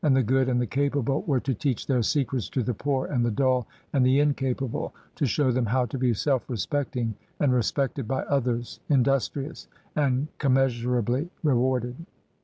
[0.03, 3.23] 205 the good and the capable were to teach their secrets to the poor and
[3.23, 8.07] the dull and the incapable, to show them how to be self respecting and respected
[8.07, 11.95] by others, industrious, and commeasurably rewarded.